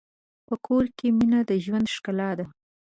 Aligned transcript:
په 0.47 0.55
کور 0.65 0.85
کې 0.97 1.07
مینه 1.17 1.39
د 1.49 1.51
ژوند 1.65 1.87
ښکلا 1.95 2.29
ده. 2.37 2.45